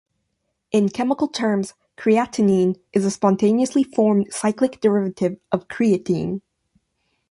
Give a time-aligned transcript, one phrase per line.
[0.71, 6.41] In chemical terms, creatinine is a spontaneously formed cyclic derivative of creatine.